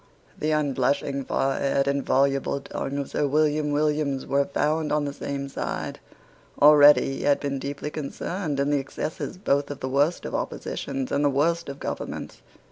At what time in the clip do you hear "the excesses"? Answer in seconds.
8.71-9.37